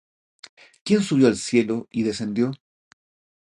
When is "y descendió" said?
1.91-2.51